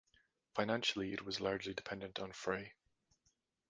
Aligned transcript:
Financially, 0.55 1.13
it 1.13 1.23
was 1.23 1.39
largely 1.39 1.75
dependent 1.75 2.17
on 2.17 2.31
Frey. 2.31 2.73